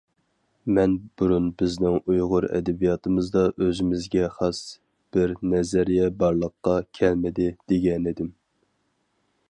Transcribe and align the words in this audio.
مەن 0.77 0.93
بۇرۇن 1.21 1.49
بىزنىڭ 1.61 1.97
ئۇيغۇر 2.13 2.47
ئەدەبىياتىمىزدا 2.59 3.43
ئۆزىمىزگە 3.65 4.31
خاس 4.39 4.63
بىر 5.17 5.35
نەزەرىيە 5.53 6.09
بارلىققا 6.23 6.75
كەلمىدى 7.01 7.51
دېگەنىدىم. 7.73 8.33